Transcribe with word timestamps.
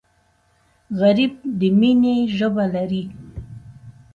غریب 0.99 1.33
د 1.59 1.61
مینې 1.79 2.15
ژبه 2.37 2.65
لري 2.75 3.03